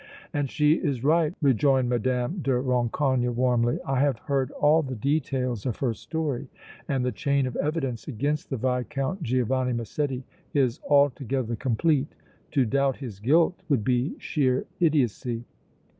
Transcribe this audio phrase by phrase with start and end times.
[0.33, 2.39] "And she is right!" rejoined Mme.
[2.41, 3.77] de Rancogne, warmly.
[3.85, 6.47] "I have heard all the details of her story
[6.87, 10.23] and the chain of evidence against the Viscount Giovanni Massetti
[10.55, 12.15] is altogether complete.
[12.49, 15.43] To doubt his guilt would be sheer idiocy!"